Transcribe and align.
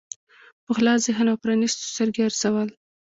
په 0.65 0.71
خلاص 0.77 0.99
ذهن 1.07 1.25
او 1.31 1.37
پرانیستو 1.43 1.89
سترګو 1.91 2.17
یې 2.19 2.25
ارزول. 2.27 2.69